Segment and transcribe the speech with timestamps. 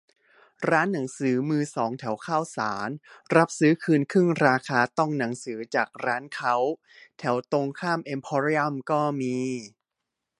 [0.69, 2.89] ร้านหนังสือมือสองแถวข้าวสาร
[3.35, 6.55] รับซื้อคืนครึ่งราคา ต้องหนังสือจากร้านเค้า
[7.19, 9.37] แถวตรงข้ามเอ็มโพเรียมก็มี